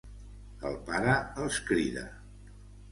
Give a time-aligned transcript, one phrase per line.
[0.69, 2.09] El pare els crida.